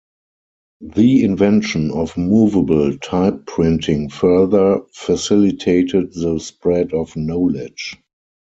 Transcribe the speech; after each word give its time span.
The 0.95 1.23
invention 1.23 1.91
of 1.91 2.17
movable-type 2.17 3.45
printing 3.45 4.09
further 4.09 4.81
facilitated 4.95 6.13
the 6.13 6.39
spread 6.39 6.91
of 6.91 7.15
knowledge. 7.15 7.97